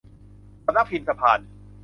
[0.65, 1.39] สำนักพิมพ์สะพาน